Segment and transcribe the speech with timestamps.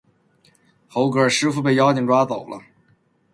[0.87, 2.59] 猴哥，师父被妖精抓走了